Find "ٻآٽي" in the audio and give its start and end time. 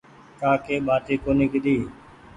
0.87-1.15